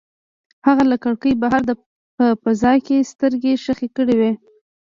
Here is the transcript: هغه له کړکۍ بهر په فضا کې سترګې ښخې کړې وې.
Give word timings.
هغه 0.65 0.83
له 0.91 0.97
کړکۍ 1.03 1.33
بهر 1.41 1.61
په 2.17 2.25
فضا 2.41 2.73
کې 2.85 3.07
سترګې 3.11 3.53
ښخې 3.63 3.87
کړې 3.95 4.15
وې. 4.19 4.31